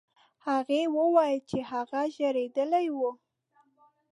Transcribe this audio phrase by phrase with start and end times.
[0.47, 2.99] هغې وویل چې هغه ژړېدلی و.